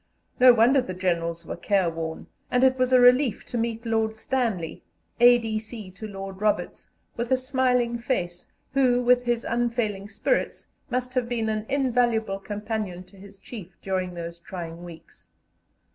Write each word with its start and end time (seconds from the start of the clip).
No 0.39 0.51
wonder 0.51 0.81
the 0.81 0.95
Generals 0.95 1.45
were 1.45 1.55
careworn, 1.55 2.25
and 2.49 2.63
it 2.63 2.79
was 2.79 2.91
a 2.91 2.99
relief 2.99 3.45
to 3.45 3.55
meet 3.55 3.85
Lord 3.85 4.15
Stanley, 4.15 4.81
A.D.C. 5.19 5.91
to 5.91 6.07
Lord 6.07 6.41
Roberts, 6.41 6.89
with 7.15 7.31
a 7.31 7.37
smiling 7.37 7.99
face, 7.99 8.47
who, 8.73 9.03
with 9.03 9.25
his 9.25 9.45
unfailing 9.45 10.09
spirits, 10.09 10.71
must 10.89 11.13
have 11.13 11.29
been 11.29 11.49
an 11.49 11.67
invaluable 11.69 12.39
companion 12.39 13.03
to 13.03 13.15
his 13.17 13.37
chief 13.37 13.77
during 13.79 14.15
those 14.15 14.39
trying 14.39 14.83
weeks. 14.83 15.29